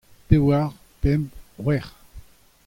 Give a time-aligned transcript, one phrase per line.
[0.27, 0.69] Pevar,
[1.01, 1.93] pemp, c'hwec'h.